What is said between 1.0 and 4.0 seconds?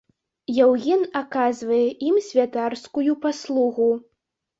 аказвае ім святарскую паслугу.